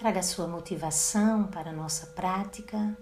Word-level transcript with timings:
Traga 0.00 0.22
sua 0.22 0.48
motivação 0.48 1.46
para 1.46 1.68
a 1.68 1.72
nossa 1.74 2.06
prática. 2.06 2.96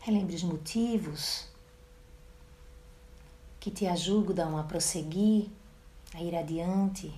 Relembre 0.00 0.36
os 0.36 0.42
motivos 0.42 1.48
que 3.58 3.70
te 3.70 3.86
ajudam 3.86 4.58
a 4.58 4.62
prosseguir, 4.62 5.48
a 6.12 6.20
ir 6.20 6.36
adiante. 6.36 7.10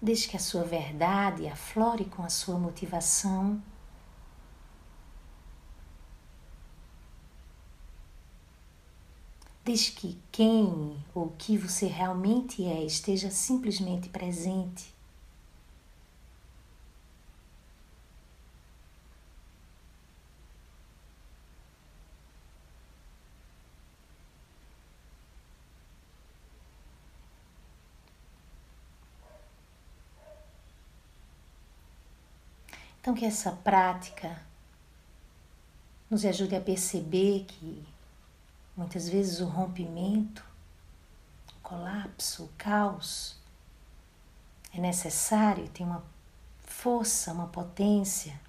Deixe 0.00 0.28
que 0.28 0.36
a 0.36 0.40
sua 0.40 0.62
verdade 0.62 1.46
aflore 1.48 2.04
com 2.04 2.22
a 2.22 2.28
sua 2.28 2.58
motivação. 2.58 3.62
Deixe 9.64 9.92
que 9.92 10.18
quem 10.30 11.04
ou 11.14 11.34
que 11.36 11.58
você 11.58 11.86
realmente 11.86 12.64
é 12.64 12.84
esteja 12.84 13.30
simplesmente 13.30 14.08
presente. 14.08 14.95
Então, 33.06 33.14
que 33.14 33.24
essa 33.24 33.52
prática 33.52 34.36
nos 36.10 36.24
ajude 36.24 36.56
a 36.56 36.60
perceber 36.60 37.44
que 37.46 37.86
muitas 38.76 39.08
vezes 39.08 39.38
o 39.38 39.46
rompimento, 39.46 40.44
o 41.56 41.60
colapso, 41.62 42.46
o 42.46 42.48
caos 42.58 43.36
é 44.74 44.80
necessário, 44.80 45.68
tem 45.68 45.86
uma 45.86 46.02
força, 46.64 47.32
uma 47.32 47.46
potência 47.46 48.40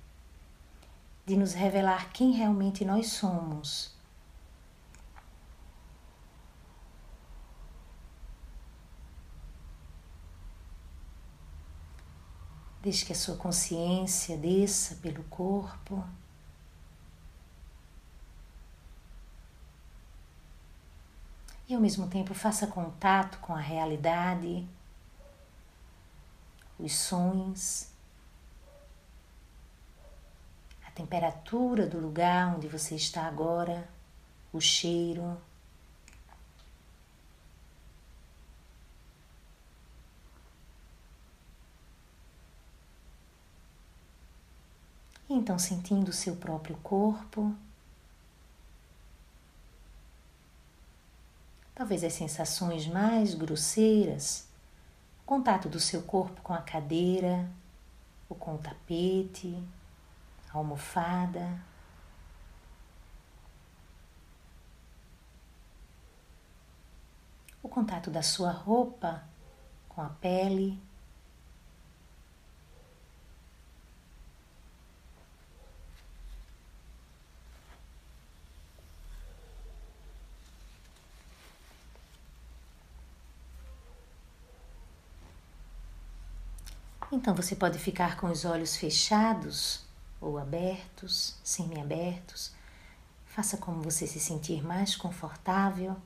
de 1.23 1.37
nos 1.37 1.53
revelar 1.53 2.09
quem 2.11 2.31
realmente 2.31 2.83
nós 2.83 3.11
somos 3.11 3.95
Deixe 12.87 13.05
que 13.05 13.11
a 13.11 13.15
sua 13.17 13.35
consciência 13.35 14.37
desça 14.37 14.95
pelo 15.01 15.21
corpo. 15.25 16.01
E 21.67 21.75
ao 21.75 21.81
mesmo 21.81 22.07
tempo 22.07 22.33
faça 22.33 22.65
contato 22.65 23.39
com 23.39 23.53
a 23.53 23.59
realidade, 23.59 24.65
os 26.79 26.95
sons, 26.95 27.91
a 30.87 30.91
temperatura 30.91 31.85
do 31.85 31.99
lugar 31.99 32.55
onde 32.55 32.69
você 32.69 32.95
está 32.95 33.23
agora, 33.23 33.85
o 34.53 34.61
cheiro. 34.61 35.37
Então 45.47 45.57
sentindo 45.57 46.09
o 46.09 46.13
seu 46.13 46.35
próprio 46.35 46.75
corpo. 46.83 47.55
Talvez 51.73 52.03
as 52.03 52.11
sensações 52.11 52.85
mais 52.85 53.33
grosseiras, 53.33 54.45
contato 55.25 55.69
do 55.69 55.79
seu 55.79 56.03
corpo 56.03 56.41
com 56.41 56.53
a 56.53 56.61
cadeira, 56.61 57.49
ou 58.27 58.35
com 58.35 58.55
o 58.55 58.57
tapete, 58.57 59.57
a 60.53 60.57
almofada. 60.57 61.61
O 67.63 67.69
contato 67.69 68.11
da 68.11 68.21
sua 68.21 68.51
roupa 68.51 69.23
com 69.87 70.01
a 70.01 70.09
pele. 70.09 70.77
Então 87.27 87.35
você 87.35 87.57
pode 87.57 87.77
ficar 87.77 88.15
com 88.15 88.27
os 88.27 88.45
olhos 88.45 88.77
fechados 88.77 89.81
ou 90.21 90.37
abertos, 90.37 91.35
semi-abertos. 91.43 92.53
Faça 93.25 93.57
como 93.57 93.81
você 93.81 94.07
se 94.07 94.17
sentir 94.17 94.65
mais 94.65 94.95
confortável, 94.95 95.97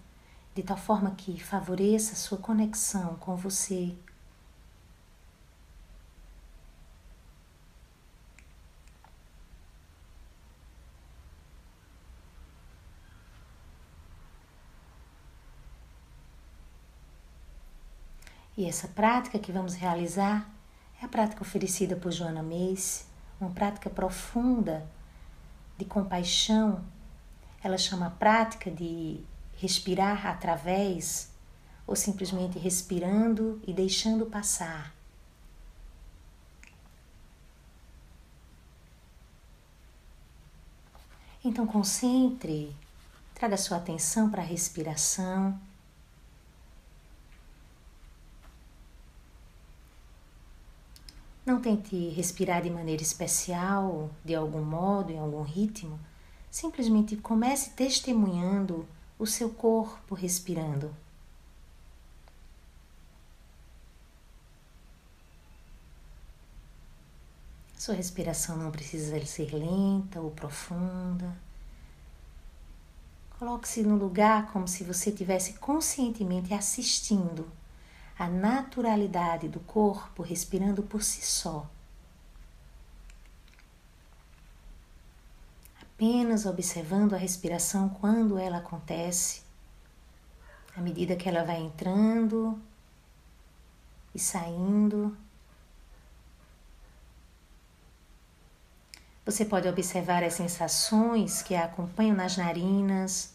de 0.56 0.64
tal 0.64 0.78
forma 0.78 1.12
que 1.12 1.40
favoreça 1.40 2.14
a 2.14 2.16
sua 2.16 2.40
conexão 2.40 3.18
com 3.18 3.36
você. 3.36 3.96
E 18.58 18.66
essa 18.66 18.88
prática 18.88 19.38
que 19.38 19.52
vamos 19.52 19.76
realizar 19.76 20.50
é 21.02 21.06
a 21.06 21.08
prática 21.08 21.42
oferecida 21.42 21.96
por 21.96 22.12
Joana 22.12 22.44
Mace, 22.44 23.06
uma 23.40 23.50
prática 23.50 23.90
profunda 23.90 24.88
de 25.78 25.84
compaixão. 25.84 26.84
Ela 27.64 27.78
chama 27.78 28.08
a 28.08 28.12
prática 28.12 28.70
de 28.70 29.20
respirar 29.58 30.28
através 30.28 31.32
ou 31.88 31.96
simplesmente 31.96 32.60
respirando 32.60 33.60
e 33.66 33.74
deixando 33.74 34.28
passar. 34.28 34.94
Então 41.44 41.66
concentre, 41.66 42.76
traga 43.34 43.58
sua 43.58 43.78
atenção 43.78 44.30
para 44.30 44.44
a 44.44 44.46
respiração. 44.46 45.60
Não 51.46 51.60
tente 51.60 52.10
respirar 52.10 52.62
de 52.62 52.70
maneira 52.70 53.02
especial, 53.02 54.12
de 54.24 54.36
algum 54.36 54.64
modo, 54.64 55.12
em 55.12 55.18
algum 55.18 55.42
ritmo. 55.42 56.00
Simplesmente 56.52 57.16
comece 57.18 57.72
testemunhando 57.72 58.88
o 59.18 59.26
seu 59.26 59.50
corpo 59.50 60.14
respirando. 60.14 60.96
Sua 67.76 67.96
respiração 67.96 68.58
não 68.58 68.70
precisa 68.70 69.20
ser 69.26 69.56
lenta 69.56 70.22
ou 70.22 70.30
profunda. 70.30 71.36
Coloque-se 73.40 73.82
no 73.82 73.96
lugar 73.96 74.52
como 74.52 74.68
se 74.68 74.84
você 74.84 75.10
estivesse 75.10 75.54
conscientemente 75.54 76.54
assistindo 76.54 77.52
a 78.22 78.28
naturalidade 78.28 79.48
do 79.48 79.60
corpo 79.62 80.22
respirando 80.22 80.84
por 80.84 81.02
si 81.02 81.26
só. 81.26 81.68
Apenas 85.82 86.46
observando 86.46 87.16
a 87.16 87.18
respiração 87.18 87.90
quando 87.90 88.38
ela 88.38 88.60
acontece, 88.60 89.42
à 90.78 90.82
medida 90.82 91.16
que 91.16 91.28
ela 91.28 91.44
vai 91.44 91.62
entrando 91.62 92.62
e 94.14 94.20
saindo. 94.20 95.18
Você 99.26 99.46
pode 99.46 99.68
observar 99.68 100.24
as 100.24 100.36
sensações 100.36 101.42
que 101.42 101.56
a 101.56 101.66
acompanham 101.66 102.16
nas 102.16 102.38
narinas, 102.38 103.34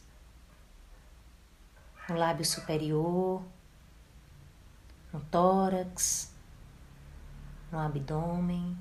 no 2.08 2.14
lábio 2.14 2.44
superior 2.44 3.42
no 5.16 5.20
tórax, 5.30 6.30
no 7.72 7.78
abdômen. 7.78 8.76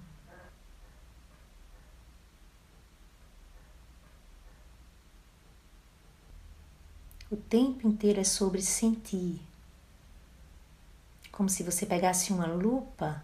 O 7.31 7.37
tempo 7.37 7.87
inteiro 7.87 8.19
é 8.19 8.23
sobre 8.23 8.61
sentir. 8.61 9.41
Como 11.31 11.49
se 11.49 11.63
você 11.63 11.85
pegasse 11.85 12.31
uma 12.31 12.45
lupa 12.45 13.23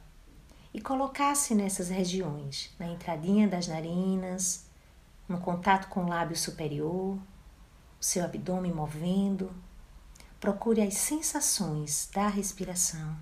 e 0.73 0.81
colocasse 0.81 1.53
nessas 1.53 1.89
regiões, 1.89 2.73
na 2.79 2.87
entradinha 2.87 3.47
das 3.47 3.67
narinas, 3.67 4.65
no 5.27 5.39
contato 5.39 5.87
com 5.87 6.05
o 6.05 6.09
lábio 6.09 6.35
superior, 6.35 7.15
o 7.15 8.03
seu 8.03 8.23
abdômen 8.23 8.73
movendo. 8.73 9.51
Procure 10.41 10.81
as 10.81 10.95
sensações 10.95 12.09
da 12.11 12.27
respiração. 12.27 13.15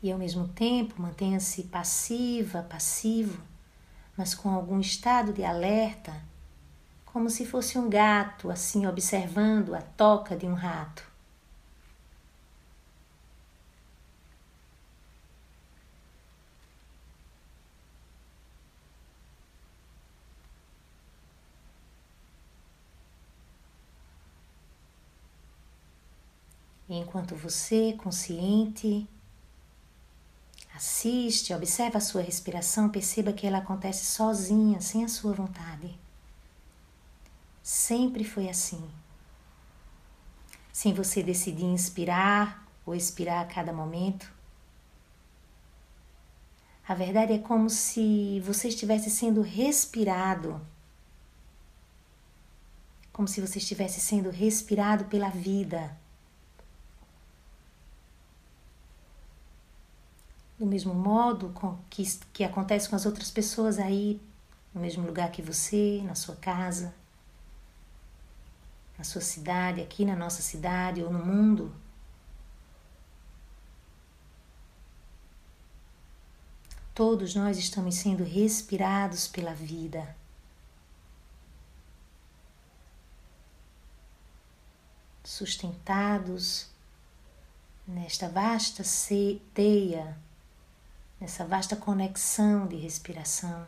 E 0.00 0.12
ao 0.12 0.16
mesmo 0.16 0.46
tempo 0.46 1.02
mantenha-se 1.02 1.64
passiva, 1.64 2.62
passivo, 2.62 3.42
mas 4.16 4.32
com 4.32 4.48
algum 4.48 4.78
estado 4.78 5.32
de 5.32 5.42
alerta, 5.42 6.14
como 7.04 7.28
se 7.28 7.44
fosse 7.44 7.76
um 7.76 7.90
gato 7.90 8.48
assim 8.48 8.86
observando 8.86 9.74
a 9.74 9.82
toca 9.82 10.36
de 10.36 10.46
um 10.46 10.54
rato. 10.54 11.02
E 11.02 11.08
enquanto 26.96 27.34
você, 27.36 27.94
consciente, 27.98 29.06
assiste, 30.74 31.52
observa 31.52 31.98
a 31.98 32.00
sua 32.00 32.22
respiração, 32.22 32.88
perceba 32.88 33.32
que 33.32 33.46
ela 33.46 33.58
acontece 33.58 34.06
sozinha, 34.06 34.80
sem 34.80 35.04
a 35.04 35.08
sua 35.08 35.32
vontade. 35.32 35.98
Sempre 37.62 38.24
foi 38.24 38.48
assim. 38.48 38.88
Sem 40.72 40.94
você 40.94 41.22
decidir 41.22 41.64
inspirar 41.64 42.66
ou 42.86 42.94
expirar 42.94 43.44
a 43.44 43.48
cada 43.48 43.72
momento. 43.72 44.32
A 46.88 46.94
verdade 46.94 47.34
é 47.34 47.38
como 47.38 47.68
se 47.68 48.40
você 48.40 48.68
estivesse 48.68 49.10
sendo 49.10 49.42
respirado. 49.42 50.58
Como 53.12 53.28
se 53.28 53.42
você 53.42 53.58
estivesse 53.58 54.00
sendo 54.00 54.30
respirado 54.30 55.04
pela 55.04 55.28
vida. 55.28 55.94
Mesmo 60.68 60.94
modo 60.94 61.50
com 61.50 61.78
que, 61.90 62.04
que 62.32 62.44
acontece 62.44 62.88
com 62.88 62.96
as 62.96 63.06
outras 63.06 63.30
pessoas 63.30 63.78
aí, 63.78 64.20
no 64.74 64.80
mesmo 64.80 65.06
lugar 65.06 65.30
que 65.30 65.42
você, 65.42 66.02
na 66.04 66.14
sua 66.14 66.36
casa, 66.36 66.94
na 68.96 69.04
sua 69.04 69.20
cidade, 69.20 69.80
aqui 69.80 70.04
na 70.04 70.16
nossa 70.16 70.42
cidade 70.42 71.02
ou 71.02 71.10
no 71.10 71.24
mundo. 71.24 71.74
Todos 76.94 77.34
nós 77.34 77.58
estamos 77.58 77.94
sendo 77.94 78.24
respirados 78.24 79.28
pela 79.28 79.54
vida. 79.54 80.16
Sustentados 85.22 86.68
nesta 87.86 88.28
vasta 88.28 88.82
teia 89.54 90.18
nessa 91.20 91.44
vasta 91.44 91.76
conexão 91.76 92.66
de 92.66 92.76
respiração. 92.76 93.66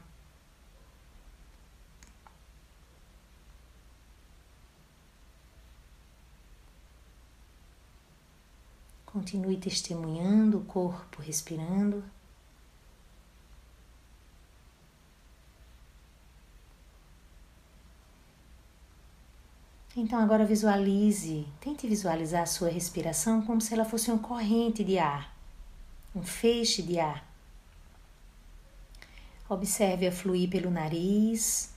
Continue 9.07 9.57
testemunhando 9.57 10.59
o 10.59 10.65
corpo 10.65 11.21
respirando. 11.21 12.05
Então 19.97 20.21
agora 20.21 20.47
visualize, 20.47 21.47
tente 21.61 21.89
visualizar 21.89 22.43
a 22.43 22.47
sua 22.47 22.71
respiração 22.71 23.43
como 23.43 23.61
se 23.61 23.75
ela 23.75 23.85
fosse 23.85 24.11
uma 24.11 24.21
corrente 24.21 24.85
de 24.85 24.97
ar, 24.99 25.37
um 26.15 26.23
feixe 26.23 26.81
de 26.81 27.01
ar. 27.01 27.30
Observe-a 29.51 30.13
fluir 30.13 30.49
pelo 30.49 30.71
nariz, 30.71 31.75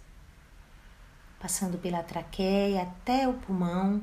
passando 1.40 1.76
pela 1.80 2.04
traqueia 2.04 2.84
até 2.84 3.28
o 3.28 3.34
pulmão. 3.34 4.00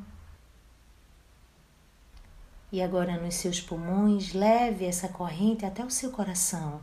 E 2.73 2.83
agora 2.83 3.17
nos 3.17 3.37
seus 3.37 3.61
pulmões, 3.61 4.33
leve 4.33 4.85
essa 4.85 5.09
corrente 5.09 5.65
até 5.65 5.85
o 5.85 5.91
seu 5.91 6.11
coração. 6.11 6.81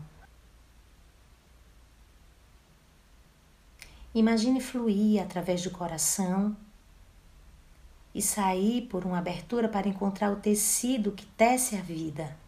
Imagine 4.15 4.61
fluir 4.61 5.21
através 5.21 5.61
do 5.61 5.71
coração 5.71 6.55
e 8.15 8.21
sair 8.21 8.87
por 8.87 9.03
uma 9.03 9.17
abertura 9.17 9.67
para 9.67 9.89
encontrar 9.89 10.31
o 10.31 10.37
tecido 10.37 11.11
que 11.11 11.25
tece 11.25 11.75
a 11.75 11.81
vida. 11.81 12.46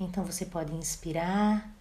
Então 0.00 0.24
você 0.24 0.46
pode 0.46 0.72
inspirar, 0.74 1.74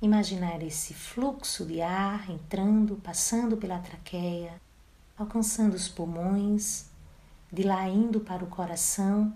imaginar 0.00 0.62
esse 0.62 0.92
fluxo 0.92 1.64
de 1.64 1.80
ar 1.80 2.30
entrando, 2.30 2.96
passando 2.96 3.56
pela 3.56 3.78
traqueia, 3.78 4.60
alcançando 5.16 5.74
os 5.74 5.88
pulmões, 5.88 6.86
de 7.50 7.62
lá 7.62 7.88
indo 7.88 8.20
para 8.20 8.44
o 8.44 8.48
coração 8.48 9.32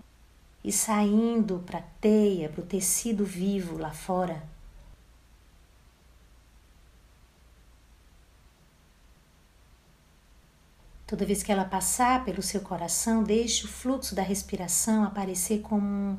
e 0.63 0.71
saindo 0.71 1.59
para 1.65 1.79
a 1.79 1.83
teia, 1.99 2.47
para 2.49 2.61
o 2.61 2.65
tecido 2.65 3.25
vivo 3.25 3.77
lá 3.77 3.91
fora. 3.91 4.43
Toda 11.07 11.25
vez 11.25 11.43
que 11.43 11.51
ela 11.51 11.65
passar 11.65 12.23
pelo 12.23 12.41
seu 12.41 12.61
coração, 12.61 13.23
deixe 13.23 13.65
o 13.65 13.67
fluxo 13.67 14.15
da 14.15 14.23
respiração 14.23 15.03
aparecer 15.03 15.61
como 15.61 15.85
um 15.85 16.17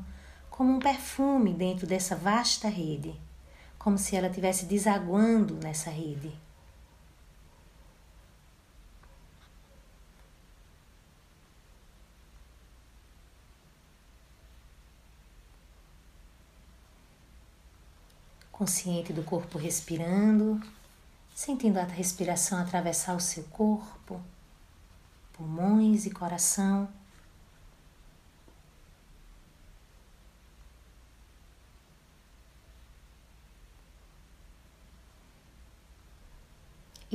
como 0.55 0.71
um 0.71 0.79
perfume 0.79 1.53
dentro 1.53 1.85
dessa 1.85 2.15
vasta 2.15 2.69
rede, 2.69 3.13
como 3.77 3.97
se 3.97 4.15
ela 4.15 4.27
estivesse 4.27 4.65
desaguando 4.65 5.55
nessa 5.55 5.89
rede. 5.89 6.31
Consciente 18.49 19.11
do 19.11 19.23
corpo 19.23 19.57
respirando, 19.57 20.61
sentindo 21.35 21.77
a 21.77 21.83
respiração 21.83 22.57
atravessar 22.59 23.13
o 23.13 23.19
seu 23.19 23.43
corpo, 23.43 24.21
pulmões 25.33 26.05
e 26.05 26.11
coração. 26.11 26.87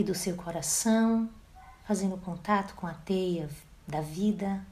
E 0.01 0.05
do 0.05 0.15
seu 0.15 0.35
coração, 0.35 1.29
fazendo 1.87 2.17
contato 2.17 2.75
com 2.75 2.87
a 2.87 2.95
teia 2.95 3.51
da 3.87 4.01
vida. 4.01 4.65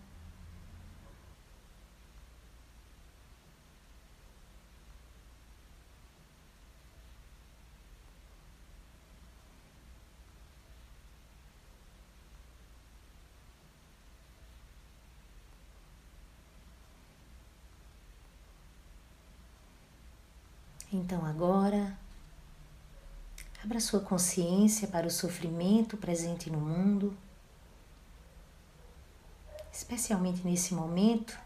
Então 20.91 21.27
agora 21.27 22.08
Abra 23.69 23.81
sua 23.81 24.01
consciência 24.01 24.89
para 24.89 25.07
o 25.07 25.11
sofrimento 25.11 25.99
presente 25.99 26.49
no 26.49 26.59
mundo, 26.59 27.15
especialmente 29.71 30.43
nesse 30.43 30.73
momento 30.73 31.39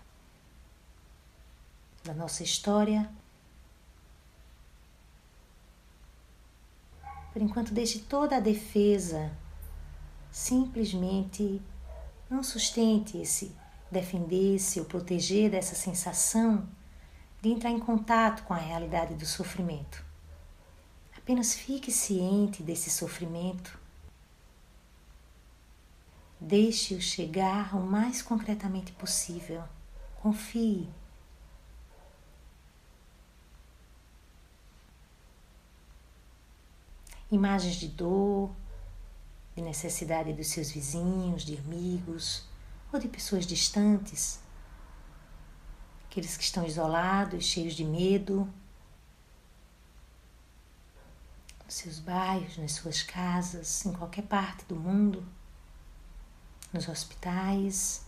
da 2.05 2.15
nossa 2.15 2.45
história. 2.45 3.11
Por 7.33 7.43
enquanto, 7.43 7.75
deixe 7.75 7.99
toda 7.99 8.37
a 8.37 8.41
defesa, 8.41 9.33
simplesmente 10.31 11.61
não 12.31 12.45
sustente 12.45 13.19
esse 13.19 13.53
defender-se 13.91 14.79
ou 14.79 14.87
proteger 14.87 15.51
dessa 15.51 15.75
sensação 15.75 16.69
de 17.41 17.49
entrar 17.49 17.71
em 17.71 17.81
contato 17.81 18.45
com 18.45 18.55
a 18.55 18.59
realidade 18.59 19.17
do 19.17 19.27
sofrimento. 19.27 20.12
Apenas 21.23 21.55
fique 21.55 21.91
ciente 21.91 22.63
desse 22.63 22.91
sofrimento, 22.91 23.79
Deixe-o 26.45 27.01
chegar 27.01 27.73
o 27.77 27.81
mais 27.81 28.21
concretamente 28.21 28.91
possível. 28.91 29.63
Confie. 30.21 30.89
Imagens 37.31 37.77
de 37.77 37.87
dor, 37.87 38.51
de 39.55 39.63
necessidade 39.63 40.33
dos 40.33 40.49
seus 40.49 40.73
vizinhos, 40.73 41.45
de 41.45 41.57
amigos 41.57 42.45
ou 42.93 42.99
de 42.99 43.07
pessoas 43.07 43.47
distantes, 43.47 44.41
aqueles 46.07 46.37
que 46.37 46.43
estão 46.43 46.67
isolados, 46.67 47.45
cheios 47.45 47.75
de 47.75 47.85
medo, 47.85 48.53
nos 51.73 51.79
seus 51.79 51.99
bairros, 51.99 52.59
nas 52.59 52.73
suas 52.73 53.03
casas, 53.03 53.87
em 53.87 53.93
qualquer 53.95 54.25
parte 54.25 54.67
do 54.67 54.77
mundo, 54.77 55.27
nos 56.71 56.87
hospitais. 56.87 58.05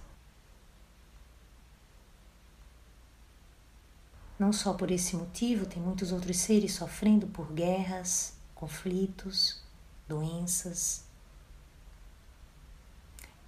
Não 4.39 4.53
só 4.53 4.75
por 4.75 4.91
esse 4.91 5.17
motivo, 5.17 5.65
tem 5.65 5.83
muitos 5.83 6.13
outros 6.13 6.37
seres 6.37 6.75
sofrendo 6.75 7.27
por 7.29 7.53
guerras, 7.53 8.35
conflitos, 8.55 9.63
doenças. 10.07 11.05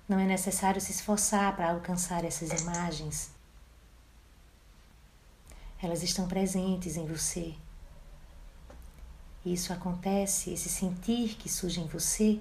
Não 0.08 0.18
é 0.18 0.24
necessário 0.24 0.80
se 0.80 0.92
esforçar 0.92 1.54
para 1.54 1.72
alcançar 1.72 2.24
essas 2.24 2.62
imagens. 2.62 3.32
Elas 5.82 6.02
estão 6.02 6.26
presentes 6.26 6.96
em 6.96 7.06
você. 7.06 7.54
Isso 9.46 9.72
acontece, 9.72 10.52
esse 10.52 10.68
sentir 10.68 11.36
que 11.36 11.48
surge 11.48 11.80
em 11.80 11.86
você, 11.86 12.40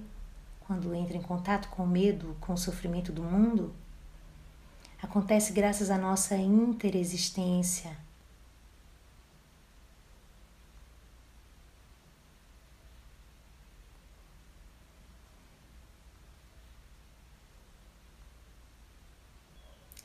quando 0.62 0.96
entra 0.96 1.16
em 1.16 1.22
contato 1.22 1.70
com 1.70 1.84
o 1.84 1.88
medo, 1.88 2.36
com 2.42 2.54
o 2.54 2.58
sofrimento 2.58 3.12
do 3.12 3.22
mundo, 3.22 3.76
acontece 5.00 5.54
graças 5.54 5.92
à 5.92 6.00
nossa 6.00 6.36
interexistência. 6.36 7.96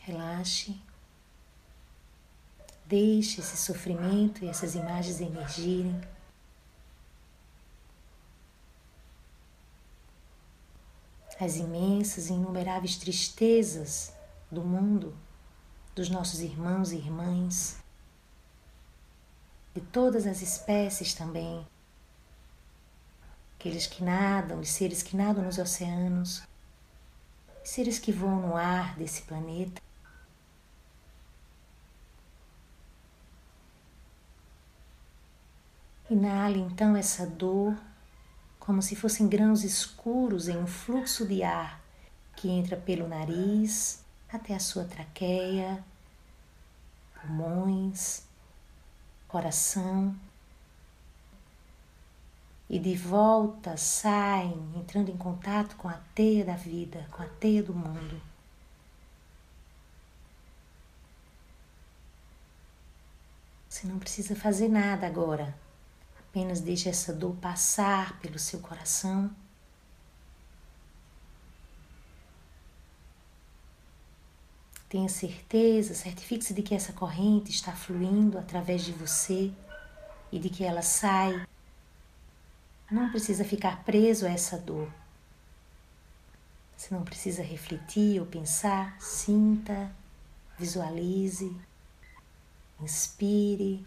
Relaxe. 0.01 0.79
Deixe 2.85 3.41
esse 3.41 3.57
sofrimento 3.57 4.45
e 4.45 4.49
essas 4.49 4.75
imagens 4.75 5.19
emergirem. 5.23 5.99
As 11.41 11.57
imensas 11.57 12.29
e 12.29 12.35
inumeráveis 12.35 12.97
tristezas 12.97 14.13
do 14.51 14.63
mundo, 14.63 15.17
dos 15.95 16.11
nossos 16.11 16.41
irmãos 16.41 16.93
e 16.93 16.97
irmãs, 16.97 17.79
de 19.75 19.81
todas 19.81 20.27
as 20.27 20.43
espécies 20.43 21.15
também, 21.15 21.67
aqueles 23.59 23.87
que 23.87 24.05
nadam, 24.05 24.61
os 24.61 24.69
seres 24.69 25.03
que 25.03 25.17
nadam 25.17 25.45
nos 25.45 25.57
oceanos, 25.57 26.43
seres 27.65 27.99
que 27.99 28.13
voam 28.13 28.41
no 28.41 28.57
ar 28.57 28.97
desse 28.97 29.23
planeta. 29.23 29.81
Inale 36.11 36.59
então 36.59 36.97
essa 36.97 37.25
dor 37.25 37.77
como 38.61 38.83
se 38.83 38.95
fossem 38.95 39.27
grãos 39.27 39.65
escuros 39.65 40.47
em 40.47 40.57
um 40.57 40.67
fluxo 40.67 41.27
de 41.27 41.43
ar 41.43 41.81
que 42.37 42.49
entra 42.49 42.77
pelo 42.77 43.09
nariz 43.09 44.05
até 44.33 44.55
a 44.55 44.61
sua 44.61 44.85
traqueia, 44.85 45.83
pulmões, 47.21 48.23
coração. 49.27 50.15
E 52.69 52.79
de 52.79 52.95
volta 52.95 53.77
saem, 53.77 54.73
entrando 54.77 55.11
em 55.11 55.17
contato 55.17 55.75
com 55.75 55.89
a 55.89 55.99
teia 56.15 56.45
da 56.45 56.55
vida, 56.55 57.05
com 57.11 57.23
a 57.23 57.27
teia 57.27 57.63
do 57.63 57.75
mundo. 57.75 58.21
Você 63.69 63.89
não 63.89 63.99
precisa 63.99 64.37
fazer 64.37 64.69
nada 64.69 65.07
agora. 65.07 65.55
Apenas 66.31 66.61
deixe 66.61 66.89
essa 66.89 67.13
dor 67.13 67.35
passar 67.37 68.19
pelo 68.21 68.39
seu 68.39 68.61
coração. 68.61 69.31
Tenha 74.89 75.09
certeza, 75.09 75.95
certifique-se 75.95 76.55
de 76.55 76.63
que 76.63 76.75
essa 76.75 76.93
corrente 76.93 77.51
está 77.51 77.73
fluindo 77.73 78.39
através 78.39 78.85
de 78.85 78.93
você 78.93 79.53
e 80.33 80.39
de 80.39 80.49
que 80.49 80.65
ela 80.65 80.83
sai. 80.83 81.47
Não 82.91 83.11
precisa 83.11 83.45
ficar 83.45 83.85
preso 83.85 84.27
a 84.27 84.31
essa 84.31 84.57
dor. 84.57 84.93
Você 86.77 86.95
não 86.95 87.05
precisa 87.05 87.43
refletir 87.43 88.21
ou 88.21 88.27
pensar, 88.27 89.01
sinta, 89.01 89.95
visualize, 90.59 91.57
inspire. 92.81 93.85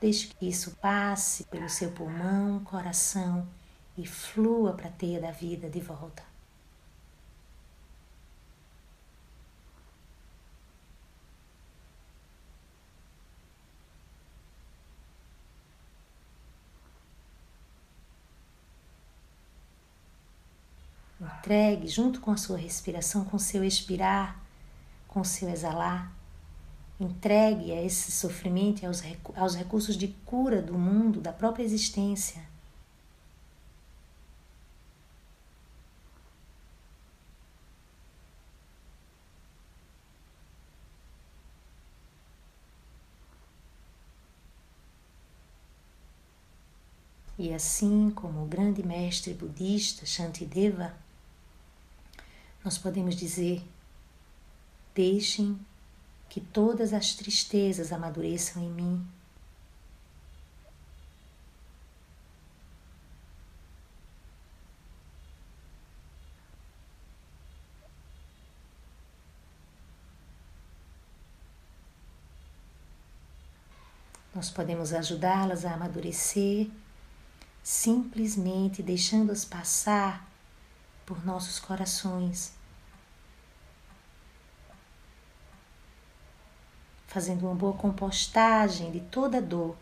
Deixe 0.00 0.28
que 0.28 0.48
isso 0.48 0.76
passe 0.76 1.44
pelo 1.44 1.68
seu 1.68 1.92
pulmão, 1.92 2.64
coração 2.64 3.46
e 3.98 4.06
flua 4.06 4.72
para 4.72 4.88
a 4.88 4.92
teia 4.92 5.20
da 5.20 5.30
vida 5.30 5.68
de 5.68 5.80
volta. 5.80 6.22
Entregue 21.20 21.88
junto 21.88 22.20
com 22.20 22.30
a 22.30 22.36
sua 22.38 22.56
respiração, 22.56 23.24
com 23.24 23.38
seu 23.38 23.62
expirar, 23.62 24.40
com 25.06 25.22
seu 25.22 25.50
exalar, 25.50 26.10
entregue 27.00 27.72
a 27.72 27.82
esse 27.82 28.12
sofrimento 28.12 28.82
e 28.82 28.86
aos, 28.86 29.02
aos 29.34 29.54
recursos 29.56 29.96
de 29.96 30.08
cura 30.26 30.60
do 30.60 30.74
mundo, 30.78 31.20
da 31.20 31.32
própria 31.32 31.64
existência. 31.64 32.42
E 47.38 47.54
assim 47.54 48.10
como 48.10 48.42
o 48.42 48.46
grande 48.46 48.86
mestre 48.86 49.32
budista 49.32 50.04
Shantideva, 50.04 50.94
nós 52.62 52.76
podemos 52.76 53.16
dizer: 53.16 53.62
deixem 54.94 55.58
que 56.30 56.40
todas 56.40 56.92
as 56.92 57.12
tristezas 57.14 57.92
amadureçam 57.92 58.62
em 58.62 58.70
mim. 58.70 59.06
Nós 74.32 74.48
podemos 74.48 74.92
ajudá-las 74.92 75.64
a 75.64 75.74
amadurecer 75.74 76.70
simplesmente 77.62 78.82
deixando-as 78.82 79.44
passar 79.44 80.26
por 81.04 81.26
nossos 81.26 81.58
corações 81.58 82.52
fazendo 87.10 87.44
uma 87.44 87.56
boa 87.56 87.72
compostagem 87.72 88.92
de 88.92 89.00
toda 89.00 89.42
dor, 89.42 89.76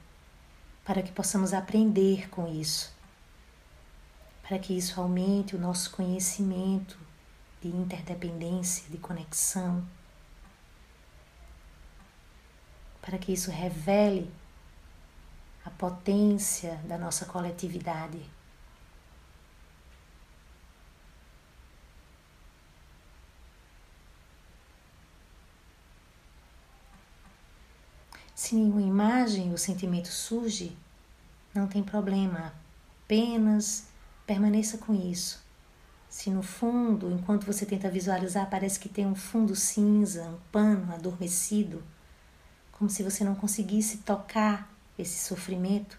para 0.83 1.03
que 1.03 1.13
possamos 1.13 1.53
aprender 1.53 2.31
com 2.31 2.49
isso, 2.49 2.91
para 4.43 4.59
que 4.59 4.73
isso 4.73 4.99
aumente 4.99 5.55
o 5.55 5.59
nosso 5.59 5.91
conhecimento 5.91 6.99
de 7.61 7.69
interdependência, 7.69 8.89
de 8.89 8.97
conexão, 8.97 9.87
para 13.03 13.19
que 13.19 13.31
isso 13.31 13.51
revele 13.51 14.33
a 15.67 15.71
potência 15.71 16.81
da 16.85 16.97
nossa 16.97 17.27
coletividade. 17.27 18.25
Se 28.39 28.55
nenhuma 28.55 28.81
imagem 28.81 29.51
ou 29.51 29.59
sentimento 29.59 30.07
surge, 30.07 30.71
não 31.53 31.67
tem 31.67 31.83
problema, 31.83 32.55
apenas 33.03 33.89
permaneça 34.25 34.79
com 34.79 34.95
isso, 34.95 35.43
se 36.09 36.31
no 36.31 36.41
fundo, 36.41 37.11
enquanto 37.11 37.45
você 37.45 37.67
tenta 37.67 37.91
visualizar, 37.91 38.49
parece 38.49 38.79
que 38.79 38.89
tem 38.89 39.05
um 39.05 39.17
fundo 39.17 39.57
cinza, 39.57 40.23
um 40.23 40.39
pano 40.53 40.95
adormecido, 40.95 41.83
como 42.71 42.89
se 42.89 43.03
você 43.03 43.25
não 43.25 43.35
conseguisse 43.35 43.99
tocar 43.99 44.73
esse 44.97 45.19
sofrimento. 45.19 45.99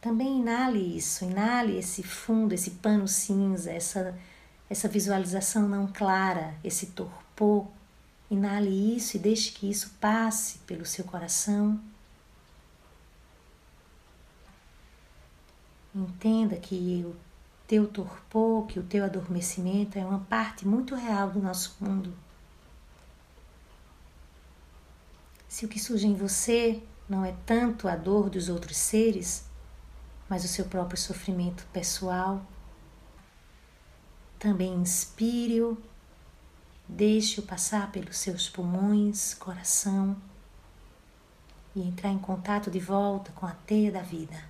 Também 0.00 0.38
inale 0.38 0.96
isso, 0.96 1.24
inale 1.24 1.76
esse 1.76 2.04
fundo, 2.04 2.52
esse 2.52 2.70
pano 2.70 3.08
cinza, 3.08 3.72
essa, 3.72 4.16
essa 4.70 4.86
visualização 4.86 5.68
não 5.68 5.88
clara, 5.88 6.54
esse 6.62 6.86
torpor. 6.86 7.66
Inale 8.30 8.96
isso 8.96 9.16
e 9.16 9.20
deixe 9.20 9.52
que 9.52 9.70
isso 9.70 9.90
passe 10.00 10.58
pelo 10.58 10.84
seu 10.84 11.04
coração. 11.04 11.80
Entenda 15.94 16.56
que 16.56 17.04
o 17.06 17.16
teu 17.66 17.88
torpor, 17.88 18.66
que 18.66 18.78
o 18.78 18.82
teu 18.82 19.04
adormecimento 19.04 19.98
é 19.98 20.04
uma 20.04 20.20
parte 20.20 20.66
muito 20.66 20.94
real 20.94 21.30
do 21.30 21.40
nosso 21.40 21.76
mundo. 21.80 22.12
Se 25.48 25.64
o 25.64 25.68
que 25.68 25.80
surge 25.80 26.06
em 26.06 26.14
você 26.14 26.82
não 27.08 27.24
é 27.24 27.34
tanto 27.46 27.88
a 27.88 27.96
dor 27.96 28.28
dos 28.28 28.50
outros 28.50 28.76
seres, 28.76 29.44
mas 30.28 30.44
o 30.44 30.48
seu 30.48 30.66
próprio 30.66 30.98
sofrimento 30.98 31.66
pessoal, 31.72 32.44
também 34.38 34.74
inspire-o, 34.74 35.76
deixe-o 36.88 37.42
passar 37.44 37.92
pelos 37.92 38.16
seus 38.16 38.48
pulmões, 38.48 39.34
coração 39.34 40.16
e 41.76 41.82
entrar 41.82 42.10
em 42.10 42.18
contato 42.18 42.70
de 42.70 42.80
volta 42.80 43.30
com 43.32 43.46
a 43.46 43.52
teia 43.52 43.92
da 43.92 44.02
vida. 44.02 44.42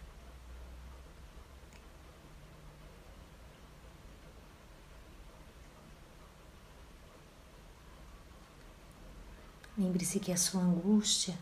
Lembre-se 9.76 10.18
que 10.18 10.32
a 10.32 10.36
sua 10.36 10.60
angústia 10.60 11.38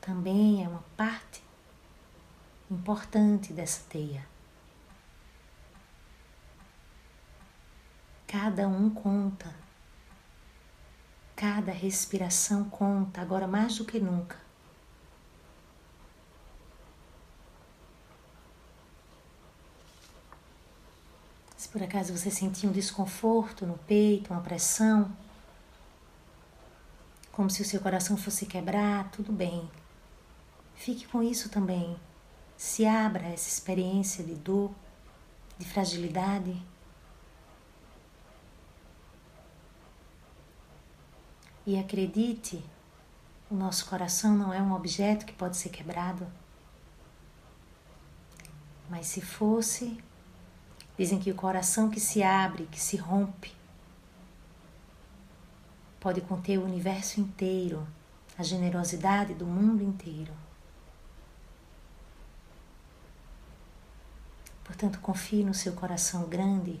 também 0.00 0.64
é 0.64 0.68
uma 0.68 0.84
parte 0.96 1.42
importante 2.70 3.52
dessa 3.52 3.82
teia. 3.88 4.24
Cada 8.28 8.68
um 8.68 8.88
conta, 8.90 9.52
cada 11.36 11.70
respiração 11.70 12.64
conta, 12.64 13.20
agora 13.20 13.46
mais 13.46 13.76
do 13.76 13.84
que 13.84 14.00
nunca. 14.00 14.36
Se 21.56 21.68
por 21.68 21.82
acaso 21.82 22.16
você 22.16 22.30
sentir 22.30 22.66
um 22.66 22.72
desconforto 22.72 23.66
no 23.66 23.76
peito, 23.76 24.32
uma 24.32 24.40
pressão, 24.40 25.14
como 27.30 27.50
se 27.50 27.60
o 27.60 27.66
seu 27.66 27.80
coração 27.80 28.16
fosse 28.16 28.46
quebrar, 28.46 29.10
tudo 29.10 29.30
bem. 29.30 29.70
Fique 30.74 31.06
com 31.06 31.22
isso 31.22 31.50
também. 31.50 31.98
Se 32.56 32.86
abra 32.86 33.26
essa 33.26 33.48
experiência 33.48 34.24
de 34.24 34.34
dor, 34.34 34.70
de 35.58 35.66
fragilidade. 35.66 36.56
E 41.66 41.76
acredite, 41.76 42.64
o 43.50 43.54
nosso 43.54 43.86
coração 43.86 44.36
não 44.36 44.52
é 44.52 44.62
um 44.62 44.72
objeto 44.72 45.26
que 45.26 45.32
pode 45.32 45.56
ser 45.56 45.70
quebrado. 45.70 46.26
Mas 48.88 49.08
se 49.08 49.20
fosse, 49.20 49.98
dizem 50.96 51.18
que 51.18 51.30
o 51.30 51.34
coração 51.34 51.90
que 51.90 51.98
se 51.98 52.22
abre, 52.22 52.66
que 52.66 52.80
se 52.80 52.96
rompe, 52.96 53.52
pode 55.98 56.20
conter 56.20 56.56
o 56.56 56.64
universo 56.64 57.20
inteiro, 57.20 57.84
a 58.38 58.44
generosidade 58.44 59.34
do 59.34 59.44
mundo 59.44 59.82
inteiro. 59.82 60.32
Portanto, 64.62 65.00
confie 65.00 65.42
no 65.42 65.54
seu 65.54 65.72
coração 65.72 66.28
grande, 66.28 66.80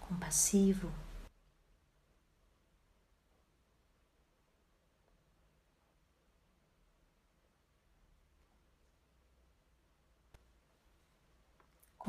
compassivo. 0.00 0.90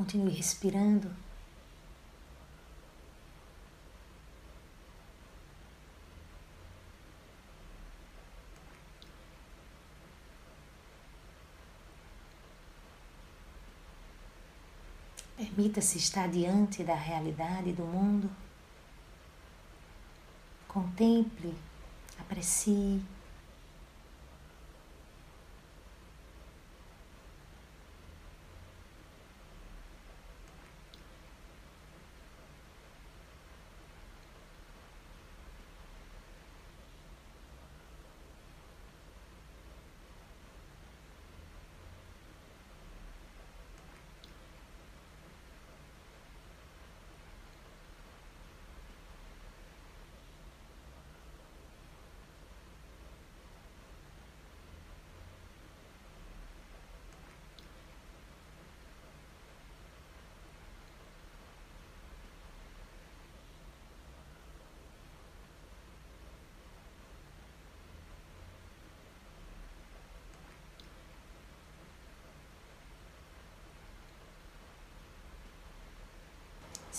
Continue 0.02 0.34
respirando. 0.34 1.08
Permita-se 15.36 15.98
estar 15.98 16.28
diante 16.28 16.82
da 16.82 16.96
realidade 16.96 17.72
do 17.72 17.84
mundo. 17.84 18.28
Contemple, 20.66 21.54
aprecie, 22.18 23.00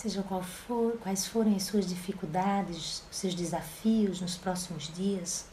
Seja 0.04 0.22
qual 0.22 0.44
for, 0.44 0.98
quais 0.98 1.26
forem 1.26 1.56
as 1.56 1.64
suas 1.64 1.88
dificuldades, 1.88 3.04
os 3.10 3.16
seus 3.16 3.34
desafios 3.34 4.20
nos 4.20 4.36
próximos 4.36 4.94
dias, 4.94 5.46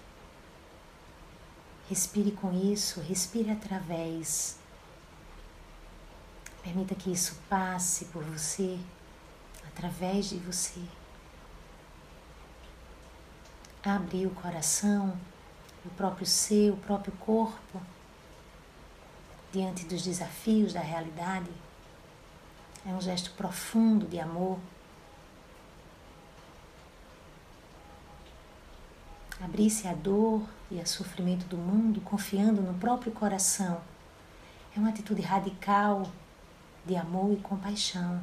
respire 1.89 2.33
com 2.33 2.53
isso, 2.53 3.01
respire 3.01 3.53
através. 3.53 4.59
Permita 6.65 6.97
que 6.97 7.13
isso 7.13 7.39
passe 7.49 8.07
por 8.07 8.25
você, 8.25 8.77
através 9.69 10.31
de 10.31 10.39
você. 10.39 10.83
Abre 13.85 14.27
o 14.27 14.31
coração, 14.31 15.17
o 15.85 15.91
próprio 15.91 16.27
ser, 16.27 16.73
o 16.73 16.77
próprio 16.77 17.13
corpo, 17.21 17.81
diante 19.53 19.85
dos 19.85 20.03
desafios 20.03 20.73
da 20.73 20.81
realidade. 20.81 21.70
É 22.87 22.91
um 22.91 23.01
gesto 23.01 23.31
profundo 23.33 24.07
de 24.07 24.19
amor. 24.19 24.59
Abrir-se 29.41 29.87
à 29.87 29.95
dor 29.95 30.43
e 30.71 30.79
ao 30.79 30.87
sofrimento 30.87 31.47
do 31.47 31.57
mundo, 31.57 32.01
confiando 32.01 32.61
no 32.61 32.75
próprio 32.75 33.13
coração, 33.13 33.81
é 34.77 34.79
uma 34.79 34.91
atitude 34.91 35.23
radical 35.23 36.11
de 36.85 36.97
amor 36.97 37.33
e 37.33 37.37
compaixão. 37.37 38.23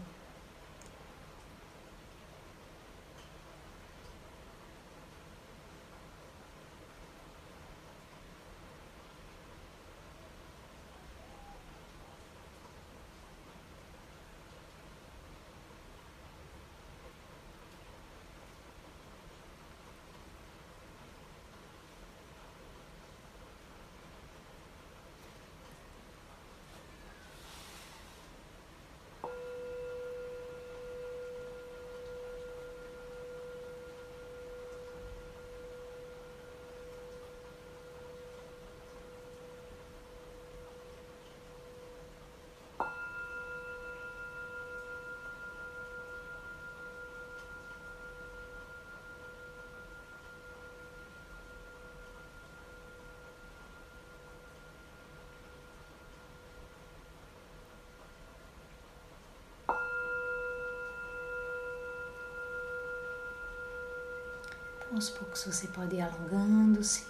Aos 64.98 65.12
poucos 65.12 65.44
você 65.44 65.68
pode 65.68 65.96
ir 65.96 66.02
alongando-se, 66.02 67.06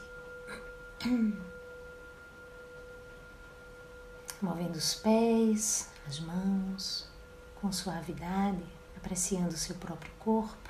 movendo 4.42 4.76
os 4.76 4.96
pés, 4.96 5.88
as 6.06 6.20
mãos, 6.20 7.08
com 7.56 7.72
suavidade, 7.72 8.62
apreciando 8.98 9.54
o 9.56 9.58
seu 9.58 9.74
próprio 9.76 10.12
corpo. 10.20 10.67